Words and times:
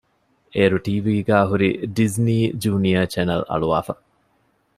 އޭރު 0.53 0.77
ޓީވީގައި 0.85 1.47
ހުރީ 1.49 1.69
ޑިޒްނީ 1.95 2.37
ޖޫނިއަރ 2.61 3.05
ޗެނެލް 3.13 3.45
އަޅުވައިފަ 3.49 3.93